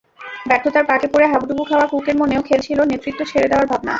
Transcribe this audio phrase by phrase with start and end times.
[0.49, 3.89] ব্যর্থতার পাকে পড়ে হাবুডুবু খাওয়া কুকের মনেও খেলছিল নেতৃত্ব ছেড়ে দেওয়ার ভাবনা।